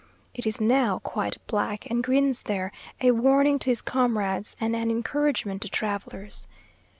It 0.33 0.47
is 0.47 0.59
now 0.59 0.97
quite 0.97 1.37
black, 1.45 1.85
and 1.91 2.03
grins 2.03 2.41
there, 2.41 2.71
a 3.01 3.11
warning 3.11 3.59
to 3.59 3.69
his 3.69 3.83
comrades 3.83 4.55
and 4.59 4.75
an 4.75 4.89
encouragement 4.89 5.61
to 5.61 5.69
travellers. 5.69 6.47